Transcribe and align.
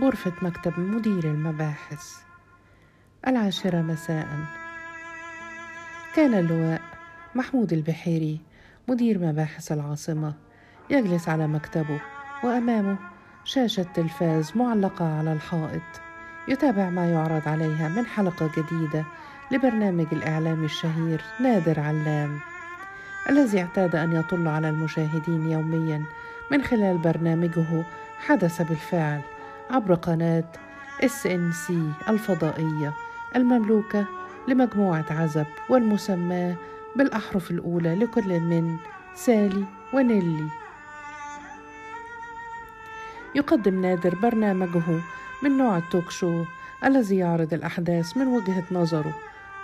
غرفة 0.00 0.32
مكتب 0.42 0.80
مدير 0.80 1.24
المباحث. 1.24 2.16
العاشرة 3.26 3.82
مساء. 3.82 4.28
كان 6.16 6.34
اللواء 6.34 6.80
محمود 7.34 7.72
البحيري 7.72 8.40
مدير 8.88 9.18
مباحث 9.18 9.72
العاصمة 9.72 10.34
يجلس 10.90 11.28
على 11.28 11.46
مكتبه 11.46 12.00
وأمامه 12.44 12.96
شاشة 13.44 13.82
تلفاز 13.82 14.52
معلقة 14.56 15.18
على 15.18 15.32
الحائط. 15.32 15.82
يتابع 16.48 16.90
ما 16.90 17.10
يعرض 17.10 17.48
عليها 17.48 17.88
من 17.88 18.06
حلقة 18.06 18.50
جديدة 18.56 19.04
لبرنامج 19.50 20.06
الإعلامي 20.12 20.64
الشهير 20.64 21.22
نادر 21.40 21.80
علام 21.80 22.38
الذي 23.28 23.60
اعتاد 23.60 23.96
أن 23.96 24.12
يطل 24.12 24.48
على 24.48 24.68
المشاهدين 24.68 25.50
يوميا 25.50 26.04
من 26.50 26.62
خلال 26.62 26.98
برنامجه 26.98 27.84
حدث 28.18 28.62
بالفعل. 28.62 29.20
عبر 29.70 29.94
قناة 29.94 30.44
SNC 31.04 31.92
الفضائية 32.08 32.92
المملوكة 33.36 34.04
لمجموعة 34.48 35.04
عزب 35.10 35.46
والمسماة 35.68 36.54
بالأحرف 36.96 37.50
الأولى 37.50 37.94
لكل 37.94 38.40
من 38.40 38.76
سالي 39.14 39.64
ونيلي. 39.92 40.48
يقدم 43.34 43.80
نادر 43.80 44.14
برنامجه 44.14 45.00
من 45.42 45.56
نوع 45.56 45.78
التوك 45.78 46.10
شو 46.10 46.44
الذي 46.84 47.16
يعرض 47.16 47.54
الأحداث 47.54 48.16
من 48.16 48.26
وجهة 48.26 48.64
نظره 48.72 49.14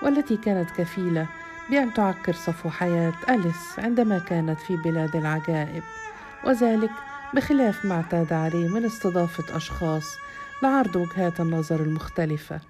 والتي 0.02 0.36
كانت 0.36 0.70
كفيلة 0.70 1.26
بأن 1.70 1.94
تعكر 1.94 2.32
صفو 2.32 2.70
حياة 2.70 3.12
أليس 3.28 3.78
عندما 3.78 4.18
كانت 4.18 4.60
في 4.60 4.76
بلاد 4.76 5.16
العجائب. 5.16 5.82
وذلك 6.44 6.90
بخلاف 7.34 7.84
ما 7.84 7.94
اعتاد 7.94 8.32
عليه 8.32 8.68
من 8.68 8.84
استضافة 8.84 9.56
أشخاص 9.56 10.16
لعرض 10.62 10.96
وجهات 10.96 11.40
النظر 11.40 11.80
المختلفة. 11.80 12.60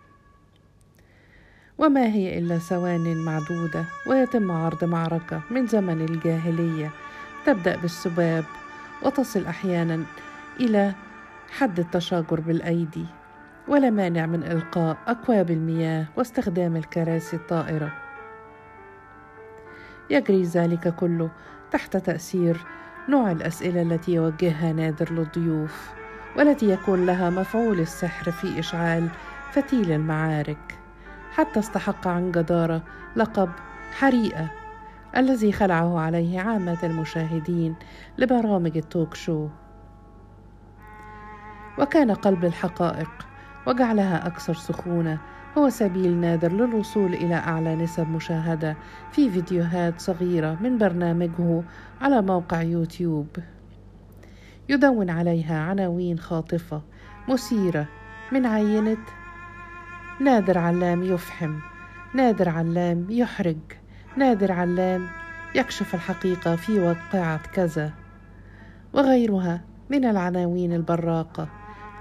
وما 1.78 2.06
هي 2.06 2.38
إلا 2.38 2.58
ثوان 2.58 3.16
معدودة 3.16 3.84
ويتم 4.06 4.50
عرض 4.50 4.84
معركة 4.84 5.42
من 5.50 5.66
زمن 5.66 6.00
الجاهلية 6.00 6.90
تبدأ 7.46 7.76
بالسباب 7.76 8.44
وتصل 9.02 9.46
أحيانا 9.46 10.04
إلى 10.60 10.94
حد 11.50 11.78
التشاجر 11.78 12.40
بالأيدي 12.40 13.06
ولا 13.68 13.90
مانع 13.90 14.26
من 14.26 14.42
إلقاء 14.42 14.96
أكواب 15.06 15.50
المياه 15.50 16.06
واستخدام 16.16 16.76
الكراسي 16.76 17.36
الطائرة. 17.36 17.92
يجري 20.10 20.42
ذلك 20.42 20.94
كله 20.94 21.30
تحت 21.70 21.96
تأثير 21.96 22.56
نوع 23.08 23.30
الأسئلة 23.30 23.83
التي 23.83 24.12
يوجهها 24.12 24.72
نادر 24.72 25.12
للضيوف 25.12 25.92
والتي 26.36 26.70
يكون 26.70 27.06
لها 27.06 27.30
مفعول 27.30 27.80
السحر 27.80 28.30
في 28.30 28.58
إشعال 28.58 29.08
فتيل 29.52 29.92
المعارك. 29.92 30.78
حتى 31.33 31.61
استحق 31.61 32.08
عن 32.08 32.33
جدارة 32.33 32.83
لقب 33.16 33.50
حريقة 33.92 34.48
الذي 35.16 35.52
خلعه 35.52 36.00
عليه 36.00 36.41
عامة 36.41 36.78
المشاهدين 36.83 37.74
لبرامج 38.19 38.77
التوك 38.77 39.14
شو. 39.14 39.48
وكان 41.78 42.11
قلب 42.11 42.44
الحقائق 42.44 43.11
وجعلها 43.66 44.27
أكثر 44.27 44.55
سخونة 44.55 45.18
هو 45.58 45.69
سبيل 45.69 46.16
نادر 46.16 46.52
للوصول 46.52 47.14
إلى 47.14 47.34
أعلى 47.34 47.74
نسب 47.77 48.08
مشاهدة 48.08 48.77
في 49.12 49.30
فيديوهات 49.30 50.00
صغيرة 50.00 50.58
من 50.61 50.78
برنامجه 50.78 51.62
على 52.00 52.22
موقع 52.22 52.62
يوتيوب. 52.62 53.28
يدون 54.69 55.11
عليها 55.11 55.58
عناوين 55.58 56.19
خاطفة 56.19 56.83
مثيرة 57.28 57.88
من 58.33 58.46
عينة 58.46 58.96
نادر 60.20 60.58
علام 60.58 61.02
يفحم 61.02 61.58
نادر 62.14 62.48
علام 62.48 63.06
يحرج 63.11 63.58
نادر 64.17 64.52
علام 64.52 65.07
يكشف 65.55 65.95
الحقيقة 65.95 66.57
في 66.57 66.78
واقعة 66.78 67.40
كذا. 67.52 67.92
وغيرها 68.92 69.61
من 69.90 70.05
العناوين 70.05 70.73
البراقة 70.73 71.48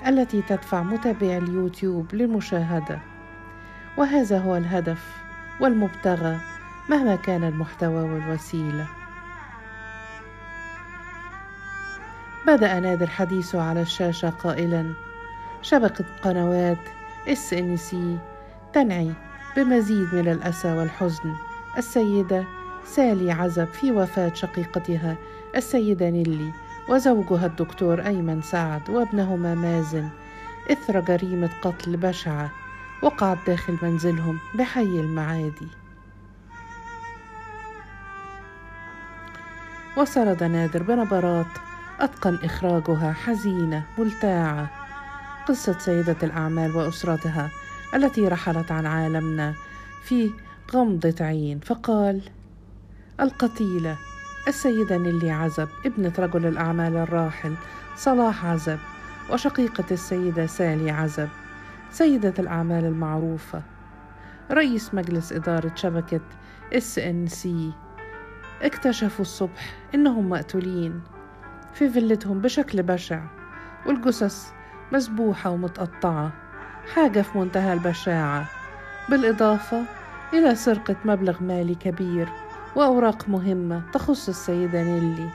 التي 0.07 0.41
تدفع 0.41 0.83
متابعي 0.83 1.37
اليوتيوب 1.37 2.15
للمشاهدة. 2.15 3.12
وهذا 3.97 4.37
هو 4.37 4.55
الهدف 4.55 5.17
والمبتغى 5.59 6.37
مهما 6.89 7.15
كان 7.15 7.43
المحتوى 7.43 8.01
والوسيلة. 8.01 8.87
بدأ 12.47 12.79
نادر 12.79 13.07
حديثه 13.07 13.61
على 13.61 13.81
الشاشة 13.81 14.29
قائلا 14.29 14.93
شبكة 15.61 16.05
قنوات 16.23 16.77
SNC 17.27 18.17
تنعي 18.73 19.11
بمزيد 19.55 20.15
من 20.15 20.27
الأسى 20.27 20.73
والحزن. 20.73 21.35
السيدة 21.77 22.43
سالي 22.85 23.31
عزب 23.31 23.65
في 23.67 23.91
وفاة 23.91 24.33
شقيقتها 24.33 25.15
السيدة 25.55 26.09
نيلي 26.09 26.51
وزوجها 26.89 27.45
الدكتور 27.45 28.05
أيمن 28.05 28.41
سعد 28.41 28.89
وابنهما 28.89 29.55
مازن 29.55 30.09
إثر 30.71 30.99
جريمة 30.99 31.49
قتل 31.61 31.97
بشعة. 31.97 32.62
وقعت 33.03 33.37
داخل 33.47 33.77
منزلهم 33.81 34.39
بحي 34.55 34.81
المعادي. 34.81 35.67
وسرد 39.97 40.43
نادر 40.43 40.83
بنبرات 40.83 41.47
أتقن 41.99 42.39
إخراجها 42.43 43.13
حزينة 43.13 43.83
ملتاعة. 43.97 44.69
قصة 45.47 45.79
سيدة 45.79 46.15
الأعمال 46.23 46.75
وأسرتها 46.75 47.49
التي 47.95 48.27
رحلت 48.27 48.71
عن 48.71 48.85
عالمنا 48.85 49.53
في 50.03 50.31
غمضة 50.73 51.25
عين. 51.25 51.59
فقال 51.59 52.21
القتيلة 53.19 53.97
السيدة 54.47 54.97
نيلي 54.97 55.31
عزب 55.31 55.69
ابنة 55.85 56.13
رجل 56.19 56.45
الأعمال 56.45 56.97
الراحل 56.97 57.55
صلاح 57.95 58.45
عزب 58.45 58.79
وشقيقة 59.29 59.85
السيدة 59.91 60.45
سالي 60.45 60.91
عزب. 60.91 61.29
سيدة 61.93 62.33
الأعمال 62.39 62.85
المعروفة. 62.85 63.61
رئيس 64.51 64.93
مجلس 64.93 65.33
إدارة 65.33 65.71
شبكة 65.75 66.21
SNC. 66.73 67.71
اكتشفوا 68.61 69.21
الصبح 69.21 69.73
إنهم 69.95 70.29
مقتولين 70.29 71.01
في 71.73 71.89
فيلتهم 71.89 72.41
بشكل 72.41 72.83
بشع 72.83 73.23
والجثث 73.85 74.51
مذبوحة 74.91 75.49
ومتقطعة. 75.49 76.31
حاجة 76.93 77.21
في 77.21 77.37
منتهى 77.37 77.73
البشاعة. 77.73 78.45
بالإضافة 79.09 79.83
إلى 80.33 80.55
سرقة 80.55 80.95
مبلغ 81.05 81.43
مالي 81.43 81.75
كبير 81.75 82.29
وأوراق 82.75 83.29
مهمة 83.29 83.81
تخص 83.93 84.29
السيدة 84.29 84.83
نيلي. 84.83 85.29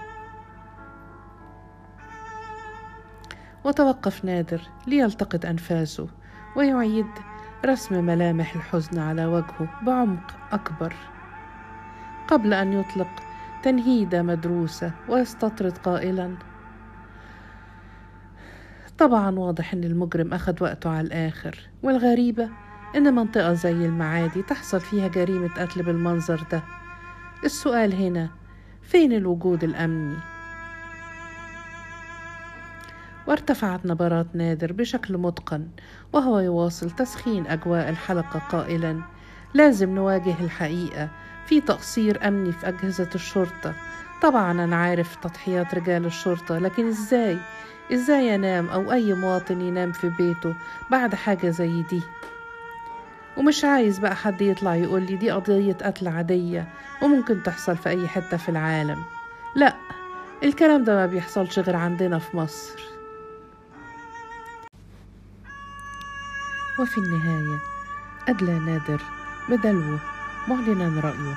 وتوقف 3.64 4.24
نادر 4.24 4.60
ليلتقط 4.86 5.46
أنفاسه. 5.46 6.08
ويعيد 6.56 7.06
رسم 7.66 8.04
ملامح 8.04 8.54
الحزن 8.54 8.98
على 8.98 9.26
وجهه 9.26 9.68
بعمق 9.82 10.36
أكبر. 10.52 10.94
قبل 12.28 12.54
أن 12.54 12.72
يطلق 12.72 13.08
تنهيده 13.62 14.22
مدروسة 14.22 14.92
ويستطرد 15.08 15.78
قائلا 15.78 16.34
طبعا 18.98 19.38
واضح 19.38 19.72
أن 19.72 19.84
المجرم 19.84 20.34
أخذ 20.34 20.62
وقته 20.62 20.90
على 20.90 21.06
الآخر 21.06 21.58
والغريبة 21.82 22.48
أن 22.96 23.14
منطقة 23.14 23.52
زي 23.52 23.86
المعادي 23.86 24.42
تحصل 24.42 24.80
فيها 24.80 25.08
جريمة 25.08 25.48
قتل 25.48 25.82
بالمنظر 25.82 26.46
ده. 26.52 26.62
السؤال 27.44 27.94
هنا 27.94 28.30
فين 28.82 29.12
الوجود 29.12 29.64
الأمني؟ 29.64 30.16
وارتفعت 33.28 33.86
نبرات 33.86 34.26
نادر 34.34 34.72
بشكل 34.72 35.18
متقن 35.18 35.68
وهو 36.12 36.38
يواصل 36.38 36.90
تسخين 36.90 37.46
أجواء 37.46 37.88
الحلقة 37.88 38.38
قائلا 38.38 39.00
لازم 39.54 39.94
نواجه 39.94 40.34
الحقيقة 40.40 41.08
في 41.46 41.60
تقصير 41.60 42.28
أمني 42.28 42.52
في 42.52 42.68
أجهزة 42.68 43.08
الشرطة. 43.14 43.74
طبعا 44.22 44.52
أنا 44.52 44.76
عارف 44.76 45.16
تضحيات 45.16 45.74
رجال 45.74 46.06
الشرطة 46.06 46.58
لكن 46.58 46.88
إزاي؟ 46.88 47.38
إزاي 47.92 48.34
أنام 48.34 48.68
أو 48.68 48.92
أي 48.92 49.14
مواطن 49.14 49.60
ينام 49.60 49.92
في 49.92 50.08
بيته 50.08 50.54
بعد 50.90 51.14
حاجة 51.14 51.48
زي 51.50 51.82
دي؟ 51.82 52.02
ومش 53.36 53.64
عايز 53.64 53.98
بقى 53.98 54.16
حد 54.16 54.42
يطلع 54.42 54.74
يقول 54.74 55.02
لي 55.02 55.16
دي 55.16 55.30
قضية 55.30 55.72
قتل 55.72 56.08
عادية 56.08 56.68
وممكن 57.02 57.42
تحصل 57.42 57.76
في 57.76 57.88
أي 57.88 58.08
حتة 58.08 58.36
في 58.36 58.48
العالم. 58.48 59.02
لا 59.56 59.74
الكلام 60.42 60.84
ده 60.84 60.94
ما 60.94 61.06
بيحصلش 61.06 61.58
غير 61.58 61.76
عندنا 61.76 62.18
في 62.18 62.36
مصر. 62.36 62.97
وفي 66.78 66.98
النهاية 66.98 67.58
أدلى 68.28 68.58
نادر 68.58 69.02
بدلوه 69.48 69.98
معلنا 70.48 71.00
رأيه. 71.00 71.34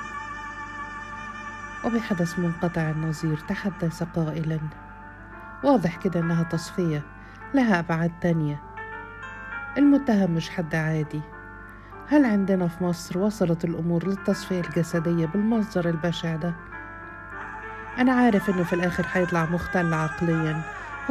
وبحدث 1.86 2.40
منقطع 2.40 2.82
النظير 2.82 3.38
تحدث 3.38 4.04
قائلا. 4.04 4.60
واضح 5.64 5.96
كده 5.96 6.20
إنها 6.20 6.44
تصفية 6.44 7.04
لها 7.54 7.80
أبعاد 7.80 8.12
تانية. 8.22 8.62
المتهم 9.78 10.32
مش 10.32 10.50
حد 10.50 10.76
عادي. 10.76 11.22
هل 12.08 12.26
عندنا 12.26 12.68
في 12.68 12.84
مصر 12.84 13.20
وصلت 13.20 13.66
الأمور 13.66 14.08
للتصفية 14.08 14.62
الجسدية 14.62 15.26
بالمصدر 15.26 15.90
البشع 15.90 16.36
ده؟ 16.36 16.54
أنا 17.98 18.14
عارف 18.14 18.50
إنه 18.50 18.64
في 18.64 18.74
الآخر 18.74 19.04
حيطلع 19.04 19.46
مختل 19.46 19.94
عقليا. 19.94 20.62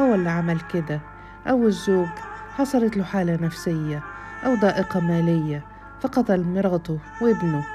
هو 0.01 0.15
اللي 0.15 0.29
عمل 0.29 0.59
كده. 0.59 1.01
أو 1.47 1.67
الزوج 1.67 2.09
حصلت 2.57 2.97
له 2.97 3.03
حالة 3.03 3.35
نفسية. 3.35 4.03
أو 4.45 4.55
ضائقة 4.55 4.99
مالية. 4.99 5.65
فقتل 6.01 6.43
مراته 6.43 6.99
وابنه. 7.21 7.65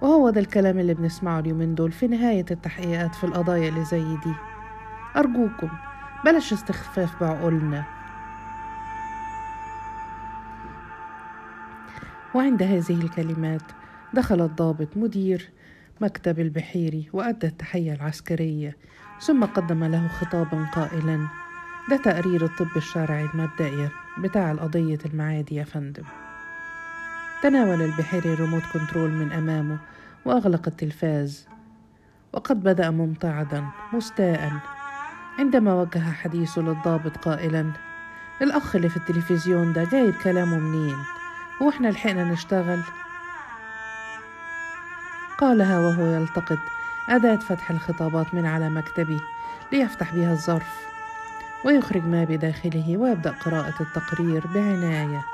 وهو 0.00 0.30
ده 0.30 0.40
الكلام 0.40 0.78
اللي 0.78 0.94
بنسمعه 0.94 1.40
اليومين 1.40 1.74
دول 1.74 1.92
في 1.92 2.06
نهاية 2.06 2.44
التحقيقات 2.50 3.14
في 3.14 3.24
القضايا 3.24 3.68
اللي 3.68 3.84
زي 3.84 4.16
دي. 4.16 4.34
أرجوكم 5.16 5.68
بلاش 6.24 6.52
استخفاف 6.52 7.20
بعقولنا. 7.20 7.84
وعند 12.34 12.62
هذه 12.62 13.00
الكلمات 13.02 13.62
دخل 14.14 14.40
الضابط 14.40 14.88
مدير 14.96 15.50
مكتب 16.00 16.40
البحيري 16.40 17.08
وأدى 17.12 17.46
التحية 17.46 17.92
العسكرية 17.92 18.76
ثم 19.20 19.44
قدم 19.44 19.84
له 19.84 20.08
خطابا 20.08 20.66
قائلا 20.74 21.26
ده 21.90 21.96
تقرير 21.96 22.44
الطب 22.44 22.76
الشرعي 22.76 23.24
المبدئي 23.34 23.88
بتاع 24.18 24.50
القضية 24.50 24.98
المعادي 25.06 25.54
يا 25.54 25.64
فندم. 25.64 26.04
تناول 27.42 27.82
البحيري 27.82 28.32
الريموت 28.32 28.62
كنترول 28.72 29.10
من 29.10 29.32
أمامه 29.32 29.78
وأغلق 30.24 30.62
التلفاز. 30.66 31.48
وقد 32.32 32.62
بدأ 32.62 32.90
ممتعضا 32.90 33.68
مستاء. 33.92 34.52
عندما 35.38 35.74
وجه 35.74 36.12
حديثه 36.12 36.62
للضابط 36.62 37.16
قائلا 37.16 37.72
الأخ 38.42 38.76
اللي 38.76 38.88
في 38.88 38.96
التلفزيون 38.96 39.72
ده 39.72 39.84
جايب 39.84 40.14
كلامه 40.14 40.58
منين؟ 40.58 40.96
هو 41.62 41.68
إحنا 41.68 41.88
لحقنا 41.88 42.24
نشتغل؟ 42.24 42.80
قالها 45.38 45.78
وهو 45.78 46.04
يلتقط 46.06 46.58
أداة 47.08 47.36
فتح 47.36 47.70
الخطابات 47.70 48.34
من 48.34 48.46
على 48.46 48.70
مكتبه 48.70 49.20
ليفتح 49.72 50.14
بها 50.14 50.32
الظرف. 50.32 50.91
ويخرج 51.64 52.04
ما 52.04 52.24
بداخله 52.24 52.96
ويبدأ 52.96 53.30
قراءة 53.30 53.74
التقرير 53.80 54.46
بعناية. 54.46 55.24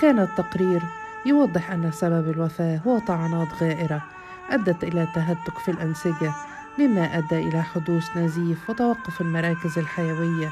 كان 0.00 0.18
التقرير 0.18 0.82
يوضح 1.26 1.70
أن 1.70 1.92
سبب 1.92 2.30
الوفاة 2.30 2.80
هو 2.86 2.98
طعنات 2.98 3.62
غائرة 3.62 4.02
أدت 4.50 4.84
إلى 4.84 5.08
تهتك 5.14 5.58
في 5.58 5.70
الأنسجة 5.70 6.32
مما 6.78 7.18
أدى 7.18 7.48
إلى 7.48 7.62
حدوث 7.62 8.16
نزيف 8.16 8.70
وتوقف 8.70 9.20
المراكز 9.20 9.78
الحيوية 9.78 10.48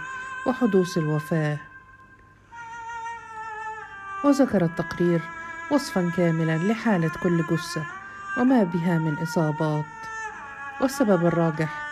وحدوث 0.47 0.99
الوفاة. 0.99 1.59
وذكر 4.25 4.65
التقرير 4.65 5.21
وصفا 5.71 6.13
كاملا 6.17 6.57
لحالة 6.59 7.11
كل 7.23 7.43
جثة 7.51 7.87
وما 8.39 8.63
بها 8.63 8.99
من 8.99 9.19
إصابات. 9.23 9.85
والسبب 10.81 11.27
الراجح 11.27 11.89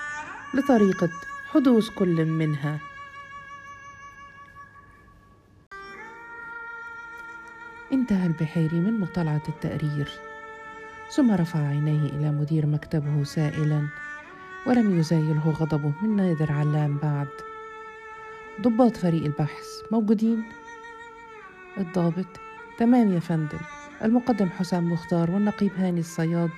لطريقة 0.55 1.09
حدوث 1.55 1.91
كل 1.91 2.25
منها. 2.25 2.79
انتهى 7.93 8.27
البحيري 8.27 8.77
من 8.77 9.01
مطالعة 9.01 9.43
التقرير 9.49 10.09
ثم 11.11 11.33
رفع 11.33 11.59
عينيه 11.59 12.09
إلى 12.09 12.31
مدير 12.31 12.67
مكتبه 12.67 13.25
سائلا 13.25 13.89
ولم 14.67 14.99
يزايله 14.99 15.51
غضبه 15.51 15.93
من 16.03 16.17
نادر 16.17 16.53
علام 16.53 16.99
بعد. 16.99 17.29
ضباط 18.61 18.97
فريق 18.97 19.25
البحث 19.25 19.67
موجودين؟ 19.91 20.45
الضابط 21.79 22.41
تمام 22.79 23.12
يا 23.12 23.21
فندم. 23.21 23.61
المقدم 24.03 24.49
حسام 24.49 24.93
مختار 24.93 25.31
والنقيب 25.31 25.73
هاني 25.77 26.01
الصياد 26.01 26.51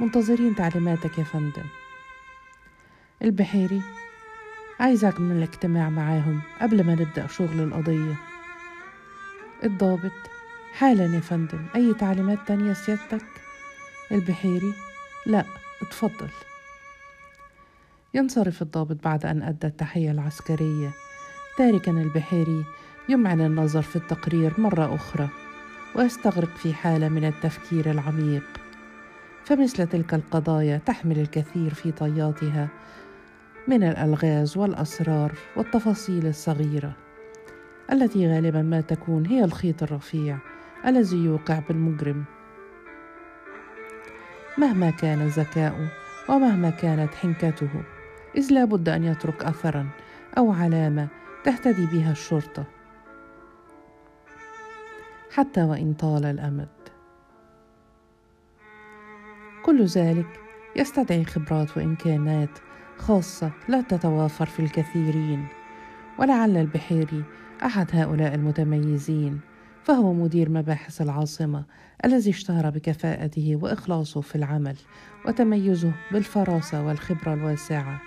منتظرين 0.00 0.54
تعليماتك 0.54 1.18
يا 1.18 1.24
فندم. 1.24 1.66
البحيري 3.22 3.82
عايزك 4.80 5.20
من 5.20 5.36
الاجتماع 5.36 5.88
معاهم 5.90 6.40
قبل 6.60 6.84
ما 6.84 6.94
نبدأ 6.94 7.26
شغل 7.26 7.60
القضية. 7.60 8.14
الضابط. 9.64 10.12
حالا 10.72 11.14
يا 11.14 11.20
فندم 11.20 11.66
أي 11.74 11.94
تعليمات 11.94 12.38
تانية 12.46 12.72
سيادتك؟ 12.72 13.24
البحيري. 14.12 14.72
لا 15.26 15.44
اتفضل. 15.82 16.28
ينصرف 18.14 18.62
الضابط 18.62 18.96
بعد 19.04 19.26
أن 19.26 19.42
أدى 19.42 19.66
التحية 19.66 20.10
العسكرية. 20.10 20.90
تاركا 21.58 21.92
البحيري 21.92 22.64
يمعن 23.08 23.40
النظر 23.40 23.82
في 23.82 23.96
التقرير 23.96 24.52
مرة 24.58 24.94
أخرى 24.94 25.28
ويستغرق 25.94 26.56
في 26.56 26.74
حالة 26.74 27.08
من 27.08 27.24
التفكير 27.24 27.90
العميق. 27.90 28.44
فمثل 29.44 29.86
تلك 29.86 30.14
القضايا 30.14 30.80
تحمل 30.86 31.18
الكثير 31.18 31.74
في 31.74 31.92
طياتها 31.92 32.68
من 33.68 33.82
الألغاز 33.82 34.56
والأسرار 34.56 35.32
والتفاصيل 35.56 36.26
الصغيرة. 36.26 36.92
التي 37.92 38.28
غالبا 38.28 38.62
ما 38.62 38.80
تكون 38.80 39.26
هي 39.26 39.44
الخيط 39.44 39.82
الرفيع 39.82 40.38
الذي 40.86 41.16
يوقع 41.16 41.58
بالمجرم. 41.58 42.24
مهما 44.58 44.90
كان 44.90 45.26
ذكاؤه 45.26 45.88
ومهما 46.28 46.70
كانت 46.70 47.14
حنكته 47.14 47.70
إذ 48.36 48.52
لا 48.52 48.64
بد 48.64 48.88
أن 48.88 49.04
يترك 49.04 49.44
أثرا 49.44 49.86
أو 50.38 50.52
علامة 50.52 51.08
تهتدي 51.44 51.86
بها 51.86 52.12
الشرطة. 52.12 52.64
حتى 55.30 55.62
وإن 55.62 55.92
طال 55.92 56.24
الأمد. 56.24 56.68
كل 59.62 59.84
ذلك 59.84 60.40
يستدعي 60.76 61.24
خبرات 61.24 61.76
وإمكانات 61.76 62.58
خاصة 63.00 63.50
لا 63.68 63.80
تتوافر 63.80 64.46
في 64.46 64.60
الكثيرين 64.60 65.46
ولعل 66.18 66.56
البحيري 66.56 67.24
أحد 67.64 67.86
هؤلاء 67.92 68.34
المتميزين 68.34 69.40
فهو 69.84 70.12
مدير 70.12 70.50
مباحث 70.50 71.02
العاصمة 71.02 71.64
الذي 72.04 72.30
اشتهر 72.30 72.70
بكفاءته 72.70 73.56
وإخلاصه 73.62 74.20
في 74.20 74.36
العمل 74.36 74.76
وتميزه 75.26 75.92
بالفراسة 76.12 76.86
والخبرة 76.86 77.34
الواسعة. 77.34 78.00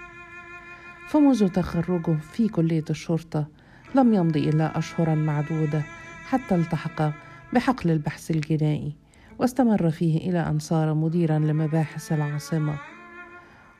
فمنذ 1.08 1.48
تخرجه 1.48 2.18
في 2.32 2.48
كلية 2.48 2.86
الشرطة 2.90 3.48
لم 3.96 4.14
يمضي 4.14 4.50
إلا 4.50 4.78
أشهرا 4.78 5.16
معدودة 5.16 5.82
حتى 6.30 6.56
التحق 6.56 7.12
بحقل 7.54 7.92
البحث 7.92 8.32
الجنائي 8.32 8.96
واستمر 9.40 9.90
فيه 9.90 10.18
إلى 10.18 10.40
أن 10.40 10.60
صار 10.60 10.94
مديرا 10.94 11.40
لمباحث 11.40 12.12
العاصمة. 12.12 12.93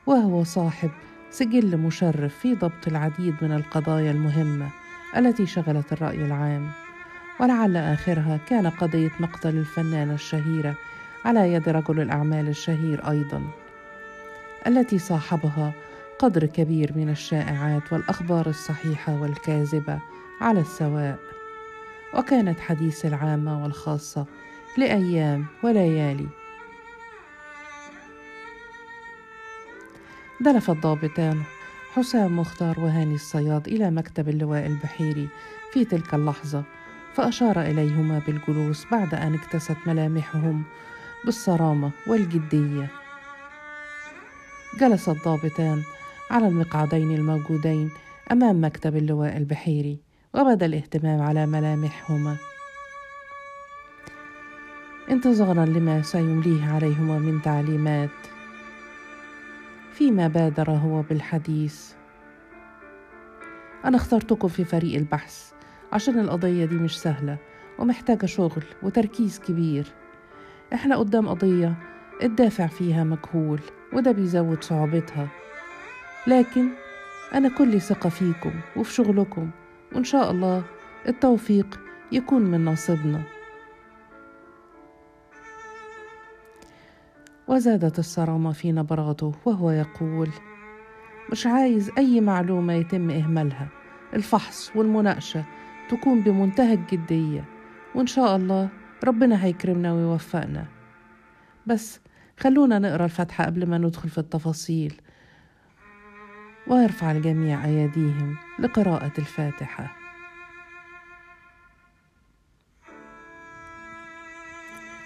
وهو 0.06 0.44
صاحب 0.44 0.90
سجل 1.30 1.76
مشرف 1.76 2.38
في 2.38 2.54
ضبط 2.54 2.88
العديد 2.88 3.34
من 3.42 3.52
القضايا 3.52 4.10
المهمة 4.10 4.68
التي 5.16 5.46
شغلت 5.46 5.92
الرأي 5.92 6.24
العام. 6.24 6.70
ولعل 7.40 7.76
آخرها 7.76 8.38
كان 8.48 8.66
قضية 8.66 9.10
مقتل 9.20 9.56
الفنانة 9.56 10.14
الشهيرة 10.14 10.74
على 11.24 11.52
يد 11.52 11.68
رجل 11.68 12.00
الأعمال 12.00 12.48
الشهير 12.48 13.10
أيضا 13.10 13.42
التي 14.66 14.98
صاحبها 14.98 15.72
قدر 16.18 16.46
كبير 16.46 16.92
من 16.96 17.08
الشائعات 17.08 17.92
والأخبار 17.92 18.46
الصحيحة 18.46 19.20
والكاذبة 19.22 19.98
على 20.40 20.60
السواء. 20.60 21.18
وكانت 22.14 22.60
حديث 22.60 23.06
العامة 23.06 23.62
والخاصة 23.62 24.26
لأيام 24.78 25.46
وليالي 25.62 26.26
دلف 30.40 30.70
الضابطان 30.70 31.42
حسام 31.94 32.38
مختار 32.38 32.80
وهاني 32.80 33.14
الصياد 33.14 33.68
إلى 33.68 33.90
مكتب 33.90 34.28
اللواء 34.28 34.66
البحيري 34.66 35.28
في 35.72 35.84
تلك 35.84 36.14
اللحظة 36.14 36.64
فأشار 37.14 37.60
إليهما 37.60 38.22
بالجلوس 38.26 38.86
بعد 38.92 39.14
أن 39.14 39.34
اكتست 39.34 39.76
ملامحهم 39.86 40.64
بالصرامة 41.24 41.90
والجدية. 42.06 42.88
جلس 44.80 45.08
الضابطان 45.08 45.82
على 46.30 46.48
المقعدين 46.48 47.14
الموجودين 47.14 47.90
أمام 48.32 48.64
مكتب 48.64 48.96
اللواء 48.96 49.36
البحيري 49.36 49.98
وبدأ 50.34 50.66
الاهتمام 50.66 51.22
على 51.22 51.46
ملامحهما. 51.46 52.36
انتظارا 55.10 55.64
لما 55.64 56.02
سيمليه 56.02 56.72
عليهما 56.72 57.18
من 57.18 57.42
تعليمات. 57.42 58.33
فيما 59.94 60.28
بادر 60.28 60.70
هو 60.70 61.02
بالحديث. 61.02 61.92
أنا 63.84 63.96
اخترتكم 63.96 64.48
في 64.48 64.64
فريق 64.64 64.94
البحث. 64.96 65.52
عشان 65.92 66.18
القضية 66.18 66.64
دي 66.64 66.74
مش 66.74 67.00
سهلة 67.00 67.36
ومحتاجة 67.78 68.26
شغل 68.26 68.62
وتركيز 68.82 69.38
كبير. 69.38 69.86
إحنا 70.72 70.96
قدام 70.96 71.28
قضية 71.28 71.74
الدافع 72.22 72.66
فيها 72.66 73.04
مجهول 73.04 73.60
وده 73.92 74.12
بيزود 74.12 74.64
صعوبتها. 74.64 75.28
لكن 76.26 76.68
أنا 77.34 77.48
كل 77.48 77.80
ثقة 77.80 78.08
فيكم 78.10 78.52
وفي 78.76 78.92
شغلكم 78.92 79.50
وإن 79.92 80.04
شاء 80.04 80.30
الله 80.30 80.62
التوفيق 81.08 81.80
يكون 82.12 82.42
من 82.42 82.64
نصيبنا. 82.64 83.22
وزادت 87.48 87.98
الصرامة 87.98 88.52
في 88.52 88.72
نبراته 88.72 89.32
وهو 89.44 89.70
يقول 89.70 90.30
مش 91.32 91.46
عايز 91.46 91.90
أي 91.98 92.20
معلومة 92.20 92.72
يتم 92.72 93.10
إهمالها. 93.10 93.68
الفحص 94.14 94.76
والمناقشة 94.76 95.44
تكون 95.90 96.20
بمنتهى 96.20 96.74
الجدية 96.74 97.44
وإن 97.94 98.06
شاء 98.06 98.36
الله 98.36 98.68
ربنا 99.04 99.44
هيكرمنا 99.44 99.92
ويوفقنا. 99.92 100.66
بس 101.66 102.00
خلونا 102.40 102.78
نقرأ 102.78 103.04
الفاتحة 103.04 103.44
قبل 103.44 103.66
ما 103.66 103.78
ندخل 103.78 104.08
في 104.08 104.18
التفاصيل 104.18 105.00
ويرفع 106.66 107.12
الجميع 107.12 107.64
أيديهم 107.64 108.36
لقراءة 108.58 109.12
الفاتحة. 109.18 110.03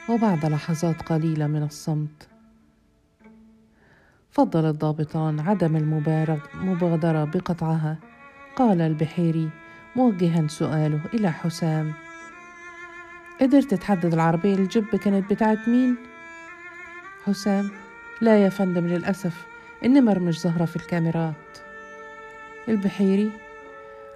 وبعد 0.08 0.46
لحظات 0.46 1.02
قليلة 1.02 1.46
من 1.46 1.62
الصمت. 1.62 2.28
فضل 4.30 4.64
الضابطان 4.66 5.40
عدم 5.40 5.76
المبادرة 5.76 7.24
بقطعها. 7.24 7.96
قال 8.56 8.80
البحيري 8.80 9.50
موجها 9.96 10.46
سؤاله 10.48 11.00
إلى 11.14 11.32
حسام. 11.32 11.92
قدرت 13.40 13.74
تحدد 13.74 14.12
العربية 14.14 14.54
الجب 14.54 14.96
كانت 14.96 15.30
بتاعت 15.30 15.68
مين؟ 15.68 15.96
حسام. 17.26 17.70
لا 18.20 18.36
يا 18.44 18.48
فندم 18.48 18.86
للأسف 18.86 19.46
النمر 19.84 20.18
مش 20.18 20.42
ظاهرة 20.42 20.64
في 20.64 20.76
الكاميرات. 20.76 21.58
البحيري 22.68 23.30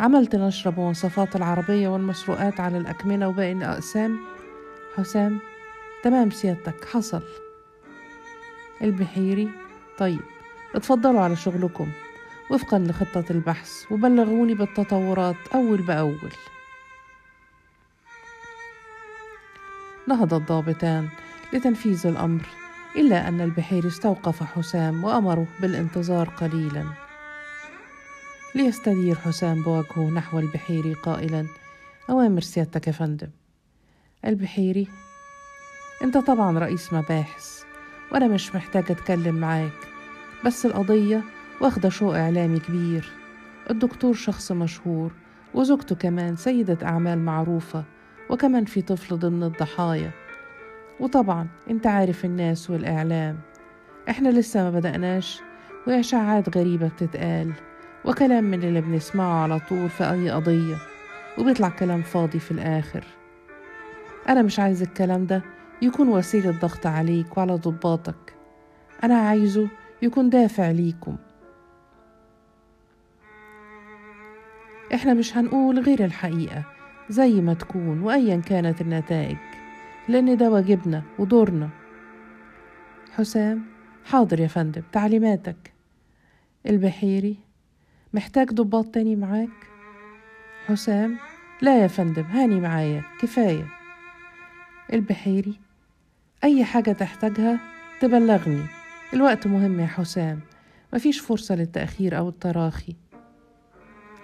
عملت 0.00 0.36
نشرة 0.36 0.70
بمواصفات 0.70 1.36
العربية 1.36 1.88
والمسروقات 1.88 2.60
على 2.60 2.78
الأكمنة 2.78 3.28
وباقي 3.28 3.52
الأقسام؟ 3.52 4.18
حسام. 4.96 5.51
تمام 6.02 6.30
سيادتك 6.30 6.84
حصل. 6.84 7.22
البحيري 8.82 9.48
طيب 9.98 10.20
اتفضلوا 10.74 11.20
على 11.20 11.36
شغلكم. 11.36 11.88
وفقا 12.50 12.78
لخطة 12.78 13.24
البحث 13.30 13.92
وبلغوني 13.92 14.54
بالتطورات 14.54 15.36
أول 15.54 15.82
بأول. 15.82 16.32
نهض 20.08 20.34
الضابطان 20.34 21.08
لتنفيذ 21.52 22.06
الأمر 22.06 22.46
إلا 22.96 23.28
أن 23.28 23.40
البحيري 23.40 23.88
استوقف 23.88 24.42
حسام 24.42 25.04
وأمره 25.04 25.46
بالانتظار 25.60 26.28
قليلا. 26.28 26.84
ليستدير 28.54 29.14
حسام 29.14 29.62
بوجهه 29.62 30.10
نحو 30.10 30.38
البحيري 30.38 30.94
قائلا 30.94 31.46
أوامر 32.10 32.40
سيادتك 32.40 32.86
يا 32.86 32.92
فندم. 32.92 33.30
البحيري 34.24 34.88
أنت 36.02 36.18
طبعا 36.18 36.58
رئيس 36.58 36.92
مباحث 36.92 37.62
وأنا 38.12 38.28
مش 38.28 38.54
محتاج 38.54 38.84
أتكلم 38.90 39.34
معاك 39.34 39.72
بس 40.44 40.66
القضية 40.66 41.22
واخدة 41.60 41.88
شو 41.88 42.12
إعلامي 42.14 42.58
كبير. 42.58 43.12
الدكتور 43.70 44.14
شخص 44.14 44.52
مشهور 44.52 45.12
وزوجته 45.54 45.94
كمان 45.96 46.36
سيدة 46.36 46.78
أعمال 46.82 47.18
معروفة 47.18 47.84
وكمان 48.30 48.64
في 48.64 48.82
طفل 48.82 49.18
ضمن 49.18 49.42
الضحايا. 49.42 50.10
وطبعا 51.00 51.46
أنت 51.70 51.86
عارف 51.86 52.24
الناس 52.24 52.70
والإعلام. 52.70 53.38
إحنا 54.08 54.28
لسه 54.28 54.62
ما 54.62 54.70
بدأناش 54.70 55.40
وإشاعات 55.86 56.56
غريبة 56.56 56.88
بتتقال 56.88 57.52
وكلام 58.04 58.44
من 58.44 58.62
اللي 58.62 58.80
بنسمعه 58.80 59.42
على 59.42 59.60
طول 59.68 59.90
في 59.90 60.10
أي 60.10 60.30
قضية 60.30 60.76
وبيطلع 61.38 61.68
كلام 61.68 62.02
فاضي 62.02 62.38
في 62.38 62.50
الآخر. 62.50 63.04
أنا 64.28 64.42
مش 64.42 64.58
عايز 64.60 64.82
الكلام 64.82 65.26
ده 65.26 65.42
يكون 65.82 66.08
وسيلة 66.08 66.50
ضغط 66.50 66.86
عليك 66.86 67.36
وعلى 67.36 67.54
ضباطك. 67.54 68.34
أنا 69.04 69.14
عايزه 69.14 69.68
يكون 70.02 70.30
دافع 70.30 70.70
ليكم. 70.70 71.16
إحنا 74.94 75.14
مش 75.14 75.36
هنقول 75.36 75.78
غير 75.78 76.04
الحقيقة 76.04 76.64
زي 77.08 77.40
ما 77.40 77.54
تكون 77.54 78.00
وأيا 78.02 78.36
كانت 78.36 78.80
النتائج 78.80 79.36
لأن 80.08 80.36
ده 80.36 80.50
واجبنا 80.50 81.02
ودورنا. 81.18 81.68
حسام 83.12 83.62
حاضر 84.04 84.40
يا 84.40 84.46
فندم 84.46 84.82
تعليماتك. 84.92 85.72
البحيري 86.66 87.36
محتاج 88.14 88.50
ضباط 88.50 88.86
تاني 88.86 89.16
معاك؟ 89.16 89.48
حسام 90.66 91.16
لا 91.62 91.82
يا 91.82 91.86
فندم 91.86 92.22
هاني 92.22 92.60
معايا 92.60 93.02
كفاية. 93.20 93.66
البحيري 94.92 95.60
أي 96.44 96.64
حاجة 96.64 96.92
تحتاجها 96.92 97.60
تبلغني. 98.00 98.66
الوقت 99.14 99.46
مهم 99.46 99.80
يا 99.80 99.86
حسام. 99.86 100.40
مفيش 100.92 101.20
فرصة 101.20 101.54
للتأخير 101.54 102.18
أو 102.18 102.28
التراخي. 102.28 102.96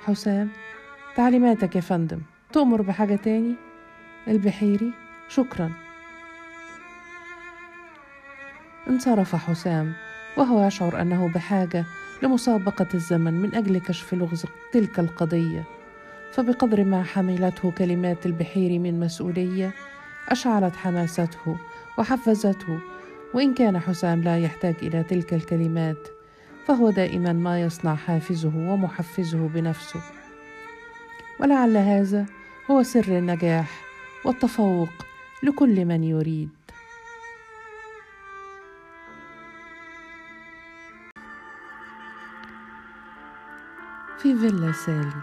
حسام 0.04 0.48
تعليماتك 1.16 1.76
يا 1.76 1.80
فندم. 1.80 2.20
تؤمر 2.52 2.82
بحاجة 2.82 3.16
تاني؟ 3.16 3.54
البحيري؟ 4.28 4.92
شكرا. 5.28 5.72
انصرف 8.88 9.36
حسام 9.36 9.92
وهو 10.36 10.66
يشعر 10.66 11.00
أنه 11.00 11.32
بحاجة 11.34 11.84
لمسابقة 12.22 12.88
الزمن 12.94 13.34
من 13.34 13.54
أجل 13.54 13.78
كشف 13.78 14.14
لغز 14.14 14.44
تلك 14.72 14.98
القضية. 14.98 15.64
فبقدر 16.32 16.84
ما 16.84 17.02
حملته 17.02 17.70
كلمات 17.70 18.26
البحيري 18.26 18.78
من 18.78 19.00
مسؤولية 19.00 19.70
أشعلت 20.28 20.76
حماسته 20.76 21.56
وحفزته 21.98 22.80
وإن 23.34 23.54
كان 23.54 23.78
حسام 23.78 24.22
لا 24.22 24.38
يحتاج 24.38 24.74
إلى 24.82 25.02
تلك 25.02 25.34
الكلمات 25.34 26.08
فهو 26.66 26.90
دائما 26.90 27.32
ما 27.32 27.60
يصنع 27.60 27.94
حافزه 27.94 28.52
ومحفزه 28.56 29.48
بنفسه. 29.48 30.00
ولعل 31.40 31.76
هذا 31.76 32.26
هو 32.70 32.82
سر 32.82 33.18
النجاح 33.18 33.70
والتفوق 34.24 34.88
لكل 35.42 35.84
من 35.84 36.04
يريد. 36.04 36.48
في 44.18 44.34
فيلا 44.38 44.72
سالي 44.72 45.22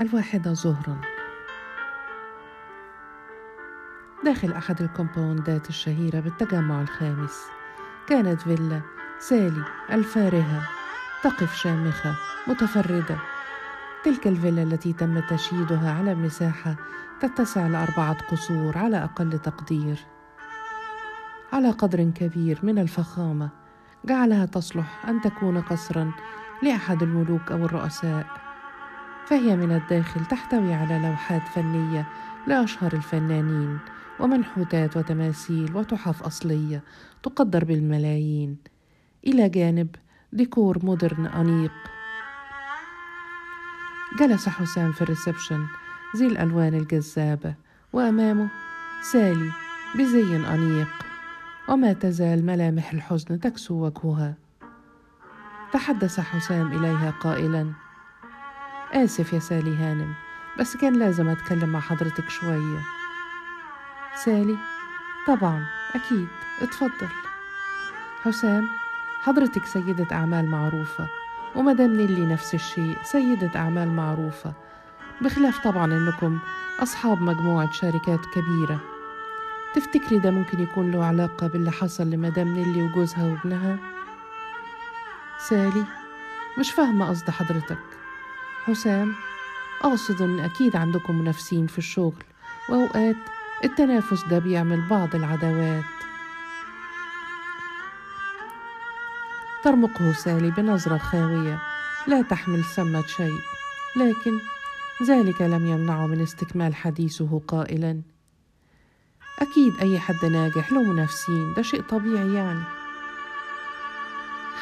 الواحدة 0.00 0.52
ظهرا 0.52 1.17
داخل 4.24 4.52
أحد 4.52 4.82
الكومباوندات 4.82 5.68
الشهيرة 5.68 6.20
بالتجمع 6.20 6.80
الخامس. 6.80 7.42
كانت 8.08 8.40
فيلا 8.40 8.80
سالي 9.18 9.64
الفارهة 9.92 10.62
تقف 11.22 11.54
شامخة 11.56 12.14
متفردة. 12.46 13.18
تلك 14.04 14.26
الفيلا 14.26 14.62
التي 14.62 14.92
تم 14.92 15.20
تشييدها 15.20 15.92
على 15.98 16.14
مساحة 16.14 16.76
تتسع 17.20 17.66
لأربعة 17.66 18.16
قصور 18.30 18.78
على 18.78 19.04
أقل 19.04 19.38
تقدير. 19.38 19.98
على 21.52 21.70
قدر 21.70 22.10
كبير 22.10 22.58
من 22.62 22.78
الفخامة 22.78 23.48
جعلها 24.04 24.46
تصلح 24.46 25.06
أن 25.08 25.20
تكون 25.20 25.60
قصرا 25.60 26.12
لأحد 26.62 27.02
الملوك 27.02 27.52
أو 27.52 27.64
الرؤساء. 27.64 28.26
فهي 29.26 29.56
من 29.56 29.72
الداخل 29.72 30.24
تحتوي 30.24 30.74
على 30.74 30.98
لوحات 30.98 31.48
فنية 31.48 32.06
لأشهر 32.46 32.92
الفنانين. 32.92 33.78
ومنحوتات 34.20 34.96
وتماثيل 34.96 35.76
وتحف 35.76 36.22
أصلية 36.22 36.82
تقدر 37.22 37.64
بالملايين. 37.64 38.56
إلى 39.26 39.48
جانب 39.48 39.96
ديكور 40.32 40.78
modern 40.82 41.26
أنيق. 41.26 41.72
جلس 44.20 44.48
حسام 44.48 44.92
في 44.92 45.02
ال 45.02 45.08
reception 45.08 45.66
ذي 46.16 46.26
الألوان 46.26 46.74
الجذابة 46.74 47.54
وأمامه 47.92 48.48
سالي 49.12 49.50
بزي 49.98 50.36
أنيق. 50.36 50.88
وما 51.68 51.92
تزال 51.92 52.46
ملامح 52.46 52.92
الحزن 52.92 53.40
تكسو 53.40 53.74
وجهها. 53.74 54.34
تحدث 55.72 56.20
حسام 56.20 56.72
إليها 56.72 57.10
قائلا. 57.10 57.72
آسف 58.92 59.32
يا 59.32 59.38
سالي 59.38 59.76
هانم 59.76 60.14
بس 60.60 60.76
كان 60.76 60.98
لازم 60.98 61.28
أتكلم 61.28 61.68
مع 61.68 61.80
حضرتك 61.80 62.28
شوية. 62.28 62.97
سالي. 64.24 64.56
طبعا 65.26 65.66
أكيد. 65.94 66.28
اتفضل. 66.62 67.08
حسام 68.24 68.68
حضرتك 69.22 69.64
سيدة 69.64 70.06
أعمال 70.12 70.50
معروفة. 70.50 71.08
ومدام 71.56 71.96
نيلي 71.96 72.26
نفس 72.26 72.54
الشيء 72.54 72.96
سيدة 73.02 73.50
أعمال 73.56 73.88
معروفة. 73.88 74.52
بخلاف 75.20 75.58
طبعا 75.64 75.84
إنكم 75.84 76.38
أصحاب 76.80 77.22
مجموعة 77.22 77.72
شركات 77.72 78.20
كبيرة. 78.34 78.80
تفتكري 79.74 80.18
ده 80.18 80.30
ممكن 80.30 80.62
يكون 80.62 80.90
له 80.90 81.04
علاقة 81.04 81.46
باللي 81.46 81.70
حصل 81.70 82.10
لمدام 82.10 82.48
نيلي 82.48 82.82
وجوزها 82.82 83.24
وابنها؟ 83.24 83.76
سالي 85.48 85.84
مش 86.58 86.70
فاهمة 86.70 87.08
قصد 87.08 87.30
حضرتك. 87.30 87.78
حسام 88.64 89.14
أقصد 89.82 90.22
إن 90.22 90.40
أكيد 90.40 90.76
عندكم 90.76 91.18
منافسين 91.18 91.66
في 91.66 91.78
الشغل. 91.78 92.24
وأوقات 92.68 93.16
التنافس 93.64 94.24
ده 94.24 94.38
بيعمل 94.38 94.88
بعض 94.88 95.14
العداوات. 95.14 95.84
ترمقه 99.64 100.12
سالي 100.12 100.50
بنظرة 100.50 100.98
خاوية 100.98 101.58
لا 102.06 102.22
تحمل 102.22 102.64
ثمة 102.64 103.06
شيء 103.06 103.38
لكن 103.96 104.38
ذلك 105.06 105.42
لم 105.42 105.66
يمنعه 105.66 106.06
من 106.06 106.20
استكمال 106.20 106.74
حديثه 106.74 107.40
قائلا. 107.48 108.02
أكيد 109.38 109.72
أي 109.80 109.98
حد 109.98 110.24
ناجح 110.24 110.72
له 110.72 110.82
منافسين 110.82 111.54
ده 111.54 111.62
شيء 111.62 111.82
طبيعي 111.82 112.34
يعني. 112.34 112.62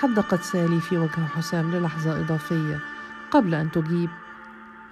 حدقت 0.00 0.40
سالي 0.42 0.80
في 0.80 0.98
وجه 0.98 1.26
حسام 1.36 1.74
للحظة 1.74 2.20
إضافية 2.20 2.80
قبل 3.30 3.54
أن 3.54 3.70
تجيب. 3.70 4.10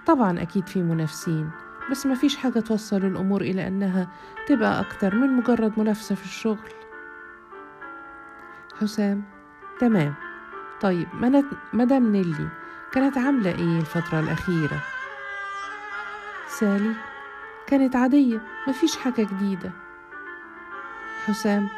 طبعا 0.06 0.42
أكيد 0.42 0.66
في 0.66 0.82
منافسين. 0.82 1.50
بس 1.90 2.06
ما 2.06 2.14
فيش 2.14 2.36
حاجة 2.36 2.60
توصل 2.60 2.96
الأمور 2.96 3.40
إلى 3.40 3.66
أنها 3.68 4.08
تبقى 4.46 4.80
أكتر 4.80 5.14
من 5.14 5.32
مجرد 5.36 5.78
منافسة 5.78 6.14
في 6.14 6.24
الشغل 6.24 6.70
حسام 8.80 9.22
تمام 9.80 10.14
طيب 10.80 11.08
مدام 11.72 12.12
نيلي 12.12 12.48
كانت 12.92 13.18
عاملة 13.18 13.50
إيه 13.50 13.78
الفترة 13.78 14.20
الأخيرة؟ 14.20 14.82
سالي 16.48 16.94
كانت 17.66 17.96
عادية 17.96 18.40
مفيش 18.68 18.96
حاجة 18.96 19.22
جديدة 19.22 19.72
حسام 21.26 21.68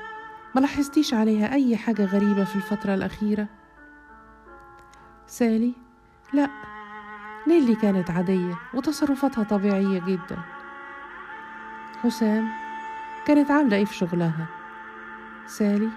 ما 0.54 0.60
لاحظتيش 0.60 1.14
عليها 1.14 1.52
أي 1.52 1.76
حاجة 1.76 2.04
غريبة 2.04 2.44
في 2.44 2.56
الفترة 2.56 2.94
الأخيرة؟ 2.94 3.46
سالي 5.26 5.72
لا 6.32 6.48
نيلي 7.48 7.74
كانت 7.74 8.10
عادية 8.10 8.54
وتصرفاتها 8.74 9.44
طبيعية 9.44 10.00
جدا. 10.06 10.38
حسام 12.02 12.48
كانت 13.26 13.50
عاملة 13.50 13.76
إيه 13.76 13.84
في 13.84 13.94
شغلها؟ 13.94 14.46
سالي 15.46 15.88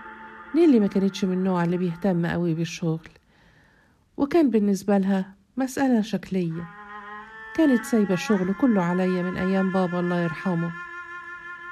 نيلي 0.55 0.79
ما 0.79 0.87
كانتش 0.87 1.25
من 1.25 1.33
النوع 1.33 1.63
اللي 1.63 1.77
بيهتم 1.77 2.25
قوي 2.25 2.53
بالشغل 2.53 3.09
وكان 4.17 4.49
بالنسبة 4.49 4.97
لها 4.97 5.33
مسألة 5.57 6.01
شكلية. 6.01 6.67
كانت 7.55 7.85
سايبة 7.85 8.13
الشغل 8.13 8.53
كله 8.53 8.83
عليا 8.83 9.21
من 9.21 9.37
أيام 9.37 9.71
بابا 9.71 9.99
الله 9.99 10.21
يرحمه. 10.21 10.71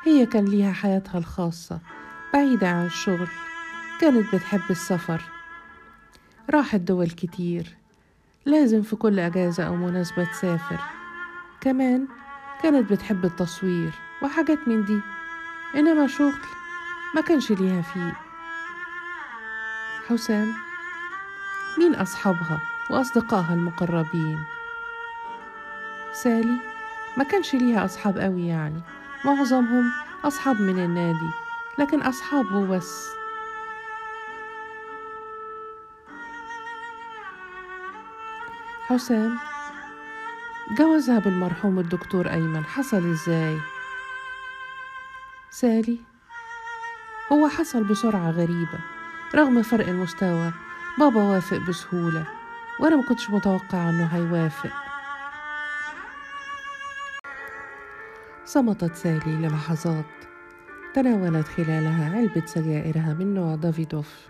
هي 0.05 0.25
كان 0.25 0.45
ليها 0.45 0.71
حياتها 0.71 1.17
الخاصة 1.17 1.79
بعيدة 2.33 2.69
عن 2.69 2.85
الشغل 2.85 3.27
كانت 4.01 4.35
بتحب 4.35 4.61
السفر. 4.69 5.21
راحت 6.49 6.79
دول 6.79 7.09
كتير. 7.09 7.77
لازم 8.47 8.81
في 8.81 8.95
كل 8.95 9.19
أجازة 9.19 9.63
أو 9.67 9.75
مناسبة 9.75 10.23
تسافر. 10.23 10.79
كمان 11.61 12.07
كانت 12.63 12.91
بتحب 12.91 13.25
التصوير 13.25 13.91
وحاجات 14.21 14.67
من 14.67 14.85
دي 14.85 14.99
إنما 15.75 16.07
شغل 16.07 16.33
ما 17.15 17.21
كانش 17.21 17.51
ليها 17.51 17.81
فيه. 17.81 18.13
حسام 20.09 20.53
مين 21.77 21.95
أصحابها 21.95 22.59
وأصدقائها 22.89 23.53
المقربين؟ 23.53 24.43
سالي 26.13 26.57
ما 27.17 27.23
كانش 27.23 27.55
ليها 27.55 27.85
أصحاب 27.85 28.17
قوي 28.17 28.47
يعني 28.47 28.81
معظمهم 29.25 29.91
أصحاب 30.23 30.61
من 30.61 30.79
النادي 30.79 31.29
لكن 31.79 32.01
أصحابه 32.01 32.67
بس. 32.67 33.16
حسام 38.87 39.37
جوزها 40.77 41.19
بالمرحوم 41.19 41.79
الدكتور 41.79 42.31
أيمن 42.31 42.65
حصل 42.65 43.11
إزاي؟ 43.11 43.57
سالي 45.49 45.97
هو 47.33 47.47
حصل 47.47 47.83
بسرعة 47.83 48.31
غريبة 48.31 48.79
رغم 49.35 49.61
فرق 49.61 49.87
المستوى 49.87 50.51
بابا 50.99 51.23
وافق 51.23 51.57
بسهولة 51.57 52.27
وأنا 52.79 52.95
ما 52.95 53.03
كنتش 53.03 53.29
متوقعة 53.29 53.89
إنه 53.89 54.05
هيوافق 54.05 54.73
صمتت 58.45 58.95
سالي 58.95 59.35
للحظات 59.35 60.05
تناولت 60.93 61.47
خلالها 61.47 62.15
علبة 62.17 62.45
سجائرها 62.45 63.13
من 63.13 63.33
نوع 63.33 63.55
دافيدوف 63.55 64.27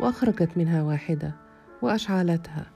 وأخرجت 0.00 0.50
منها 0.56 0.82
واحدة 0.82 1.32
وأشعلتها 1.82 2.73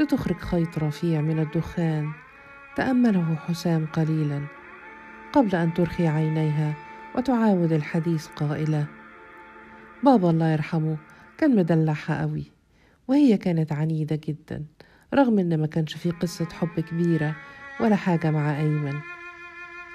لتخرج 0.00 0.36
خيط 0.36 0.78
رفيع 0.78 1.20
من 1.20 1.38
الدخان. 1.38 2.12
تأمله 2.76 3.34
حسام 3.34 3.86
قليلا 3.86 4.42
قبل 5.32 5.54
أن 5.54 5.74
ترخي 5.74 6.06
عينيها 6.06 6.74
وتعاود 7.16 7.72
الحديث 7.72 8.26
قائلة 8.26 8.86
بابا 10.02 10.30
الله 10.30 10.52
يرحمه 10.52 10.96
كان 11.38 11.56
مدلعها 11.56 12.20
قوي 12.20 12.44
وهي 13.08 13.36
كانت 13.36 13.72
عنيدة 13.72 14.20
جدا 14.28 14.64
رغم 15.14 15.38
إن 15.38 15.60
ما 15.60 15.66
كانش 15.66 15.96
في 15.96 16.10
قصة 16.10 16.48
حب 16.52 16.80
كبيرة 16.80 17.36
ولا 17.80 17.96
حاجة 17.96 18.30
مع 18.30 18.58
أيمن. 18.58 18.94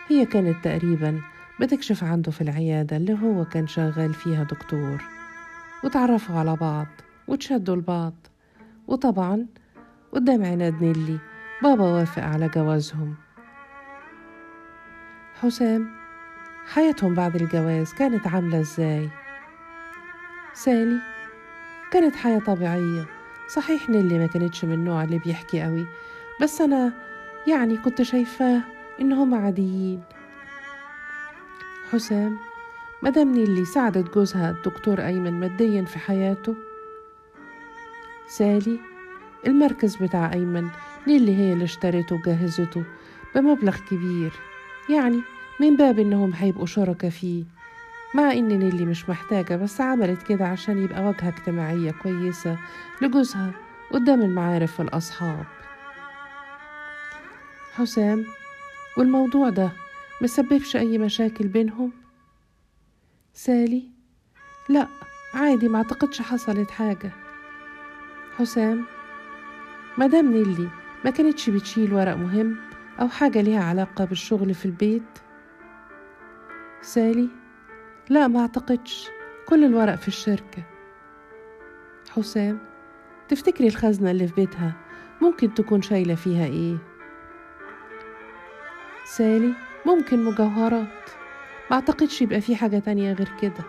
هي 0.07 0.25
كانت 0.25 0.63
تقريبا 0.63 1.21
بتكشف 1.61 2.03
عنده 2.03 2.31
في 2.31 2.41
العيادة 2.41 2.97
اللي 2.97 3.13
هو 3.23 3.45
كان 3.45 3.67
شغال 3.67 4.13
فيها 4.13 4.43
دكتور. 4.43 5.03
وتعرفوا 5.83 6.35
على 6.39 6.55
بعض 6.55 6.87
وتشدوا 7.27 7.75
لبعض. 7.75 8.13
وطبعا 8.87 9.45
قدام 10.11 10.45
عناد 10.45 10.83
نيلي. 10.83 11.17
بابا 11.63 11.83
وافق 11.83 12.23
على 12.23 12.47
جوازهم. 12.47 13.15
حسام 15.41 15.89
حياتهم 16.73 17.13
بعد 17.13 17.35
الجواز 17.35 17.93
كانت 17.93 18.27
عاملة 18.27 18.59
إزاي؟ 18.59 19.09
سالي 20.53 20.99
كانت 21.91 22.15
حياة 22.15 22.39
طبيعية. 22.39 23.05
صحيح 23.47 23.89
نيلي 23.89 24.19
ما 24.19 24.27
كانتش 24.27 24.65
من 24.65 24.73
النوع 24.73 25.03
اللي 25.03 25.19
بيحكي 25.19 25.61
قوي 25.61 25.85
بس 26.41 26.61
أنا 26.61 26.93
يعني 27.47 27.77
كنت 27.77 28.01
شايفاه 28.01 28.61
إنهم 29.01 29.35
عاديين. 29.35 30.03
حسام 31.91 32.37
مدام 33.03 33.31
نيلي 33.31 33.65
ساعدت 33.65 34.15
جوزها 34.15 34.51
الدكتور 34.51 35.05
أيمن 35.05 35.39
ماديا 35.39 35.85
في 35.85 35.99
حياته. 35.99 36.55
سالي 38.27 38.90
المركز 39.47 39.95
بتاع 39.95 40.33
أيمن 40.33 40.67
نيلي 41.07 41.35
هي 41.37 41.53
اللي 41.53 41.63
اشترته 41.63 42.15
وجهزته 42.15 42.83
بمبلغ 43.35 43.77
كبير. 43.89 44.31
يعني 44.89 45.21
من 45.59 45.75
باب 45.75 45.99
إنهم 45.99 46.33
هيبقوا 46.33 46.65
شركة 46.65 47.09
فيه. 47.09 47.43
مع 48.15 48.31
إن 48.31 48.47
نيلي 48.59 48.85
مش 48.85 49.09
محتاجة 49.09 49.55
بس 49.55 49.81
عملت 49.81 50.23
كده 50.23 50.47
عشان 50.47 50.83
يبقى 50.83 51.01
واجهة 51.03 51.27
اجتماعية 51.27 51.91
كويسة 51.91 52.57
لجوزها 53.01 53.51
قدام 53.91 54.21
المعارف 54.21 54.79
والأصحاب. 54.79 55.45
حسام 57.73 58.25
والموضوع 58.97 59.49
ده 59.49 59.71
مسببش 60.21 60.75
أي 60.75 60.97
مشاكل 60.97 61.47
بينهم؟ 61.47 61.91
سالي 63.33 63.83
لا 64.69 64.87
عادي 65.33 65.67
ما 65.67 65.77
أعتقدش 65.77 66.21
حصلت 66.21 66.71
حاجة. 66.71 67.11
حسام 68.37 68.85
مدام 70.01 70.31
نيلي 70.33 70.69
ما 71.05 71.11
كانتش 71.11 71.49
بتشيل 71.49 71.93
ورق 71.93 72.15
مهم 72.15 72.57
أو 73.01 73.07
حاجة 73.09 73.41
ليها 73.41 73.63
علاقة 73.63 74.05
بالشغل 74.05 74.53
في 74.53 74.65
البيت؟ 74.65 75.19
سالي 76.81 77.29
لا 78.09 78.27
ما 78.27 78.39
أعتقدش. 78.39 79.09
كل 79.47 79.63
الورق 79.63 79.95
في 79.95 80.07
الشركة. 80.07 80.63
حسام 82.09 82.59
تفتكري 83.29 83.67
الخزنة 83.67 84.11
اللي 84.11 84.27
في 84.27 84.33
بيتها 84.33 84.73
ممكن 85.21 85.53
تكون 85.53 85.81
شايلة 85.81 86.15
فيها 86.15 86.45
إيه؟ 86.45 86.77
سالي 89.05 89.53
ممكن 89.85 90.23
مجوهرات. 90.25 91.09
ما 91.71 91.75
أعتقدش 91.75 92.21
يبقى 92.21 92.41
في 92.41 92.55
حاجة 92.55 92.79
تانية 92.79 93.13
غير 93.13 93.29
كده. 93.41 93.63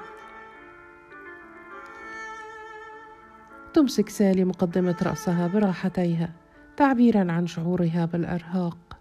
تمسك 3.75 4.09
سالي 4.09 4.45
مقدمة 4.45 4.97
رأسها 5.03 5.47
براحتيها 5.47 6.31
تعبيرا 6.77 7.33
عن 7.33 7.47
شعورها 7.47 8.05
بالإرهاق. 8.05 8.99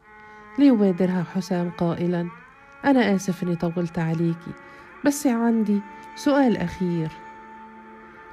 ليبادرها 0.60 1.24
حسام 1.24 1.70
قائلا 1.70 2.28
أنا 2.86 3.16
آسف 3.16 3.44
إني 3.44 3.56
طولت 3.56 4.00
عليكي 4.00 4.52
بس 5.06 5.28
عندي 5.28 5.80
سؤال 6.16 6.58
أخير. 6.58 7.12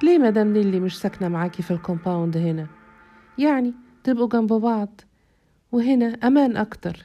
ليه 0.03 0.19
مدام 0.19 0.53
نيلي 0.53 0.81
مش 0.81 1.01
ساكنة 1.01 1.29
معاكي 1.29 1.63
في 1.63 1.71
ال 1.71 1.78
compound 1.78 2.37
هنا؟ 2.37 2.67
يعني 3.39 3.75
تبقوا 4.05 4.29
جنب 4.29 4.53
بعض 4.53 5.01
وهنا 5.73 6.07
أمان 6.25 6.57
أكتر. 6.57 6.97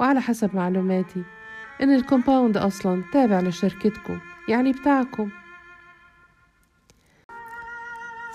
وعلى 0.00 0.20
حسب 0.20 0.56
معلوماتي 0.56 1.22
إن 1.82 1.94
ال 1.94 2.01
compound 2.01 2.56
أصلا 2.56 3.02
تابع 3.12 3.40
لشركتكم 3.40 4.18
يعني 4.48 4.72
بتاعكم. 4.72 5.30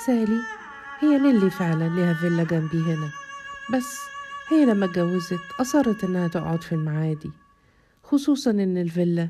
سالي 0.05 0.39
هي 0.99 1.17
نيلي 1.17 1.49
فعلا 1.49 1.89
ليها 1.89 2.13
فيلا 2.13 2.43
جنبي 2.43 2.81
هنا. 2.81 3.09
بس 3.73 3.99
هي 4.49 4.65
لما 4.65 4.85
اتجوزت 4.85 5.39
أصرت 5.59 6.03
إنها 6.03 6.27
تقعد 6.27 6.63
في 6.63 6.71
المعادي. 6.71 7.31
خصوصا 8.03 8.51
إن 8.51 8.77
الفيلا 8.77 9.29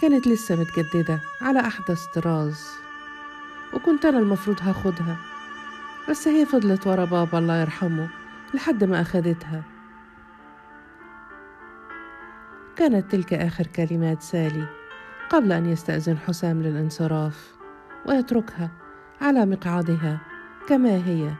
كانت 0.00 0.26
لسه 0.26 0.56
متجددة 0.56 1.20
على 1.40 1.60
أحدث 1.60 2.06
طراز 2.14 2.66
وكنت 3.74 4.04
أنا 4.04 4.18
المفروض 4.18 4.56
هاخدها. 4.60 5.16
بس 6.10 6.28
هي 6.28 6.46
فضلت 6.46 6.86
ورا 6.86 7.04
بابا 7.04 7.38
الله 7.38 7.60
يرحمه 7.60 8.08
لحد 8.54 8.84
ما 8.84 9.00
أخدتها. 9.00 9.62
كانت 12.76 13.12
تلك 13.12 13.34
آخر 13.34 13.66
كلمات 13.66 14.22
سالي 14.22 14.66
قبل 15.30 15.52
أن 15.52 15.66
يستأذن 15.66 16.18
حسام 16.18 16.62
للانصراف 16.62 17.54
ويتركها. 18.06 18.70
على 19.20 19.46
مقعدها 19.46 20.18
كما 20.68 20.96
هي. 20.96 21.30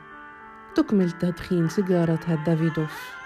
تكمل 0.74 1.10
تدخين 1.10 1.68
سيجارتها 1.68 2.34
الدافيدوف 2.34 3.17